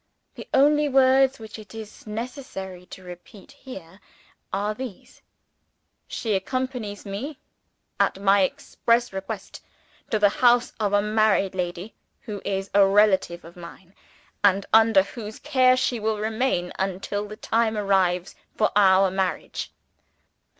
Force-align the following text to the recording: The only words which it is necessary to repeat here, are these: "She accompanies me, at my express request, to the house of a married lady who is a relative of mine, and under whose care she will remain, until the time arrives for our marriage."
The 0.33 0.47
only 0.51 0.89
words 0.89 1.37
which 1.37 1.59
it 1.59 1.75
is 1.75 2.07
necessary 2.07 2.87
to 2.87 3.03
repeat 3.03 3.51
here, 3.51 3.99
are 4.51 4.73
these: 4.73 5.21
"She 6.07 6.33
accompanies 6.33 7.05
me, 7.05 7.37
at 7.99 8.19
my 8.19 8.41
express 8.41 9.13
request, 9.13 9.63
to 10.09 10.17
the 10.17 10.27
house 10.29 10.73
of 10.79 10.91
a 10.91 11.03
married 11.03 11.53
lady 11.53 11.93
who 12.21 12.41
is 12.43 12.71
a 12.73 12.83
relative 12.83 13.45
of 13.45 13.55
mine, 13.55 13.93
and 14.43 14.65
under 14.73 15.03
whose 15.03 15.37
care 15.37 15.77
she 15.77 15.99
will 15.99 16.17
remain, 16.17 16.71
until 16.79 17.27
the 17.27 17.37
time 17.37 17.77
arrives 17.77 18.33
for 18.55 18.71
our 18.75 19.11
marriage." 19.11 19.71